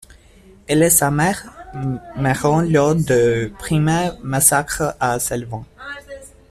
Elle 0.67 0.81
et 0.81 0.89
sa 0.89 1.11
mère 1.11 1.45
meurent 2.17 2.63
lors 2.63 2.95
du 2.95 3.53
premier 3.59 4.09
massacre 4.23 4.95
à 4.99 5.19
Salvan. 5.19 5.63